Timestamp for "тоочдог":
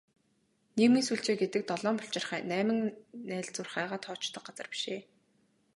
4.03-4.43